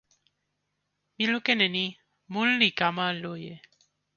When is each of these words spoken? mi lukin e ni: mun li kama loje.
mi 1.15 1.25
lukin 1.31 1.59
e 1.67 1.67
ni: 1.75 1.85
mun 2.33 2.49
li 2.59 2.69
kama 2.79 3.05
loje. 3.21 3.55